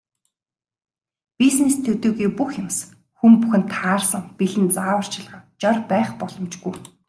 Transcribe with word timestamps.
Бизнес 1.39 1.75
төдийгүй 1.85 2.29
бүх 2.39 2.51
юмс, 2.63 2.77
хүн 3.17 3.33
бүхэнд 3.41 3.67
таарсан 3.75 4.23
бэлэн 4.37 4.67
зааварчилгаа, 4.75 5.39
жор 5.61 5.77
байх 5.91 6.09
боломжгүй. 6.21 6.75